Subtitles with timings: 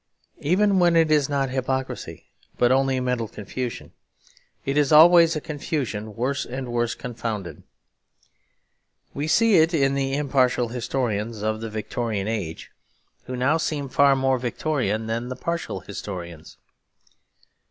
[0.39, 2.25] Even when it is not hypocrisy
[2.57, 3.91] but only mental confusion,
[4.65, 7.61] it is always a confusion worse and worse confounded.
[9.13, 12.71] We see it in the impartial historians of the Victorian Age,
[13.25, 16.57] who now seem far more Victorian than the partial historians.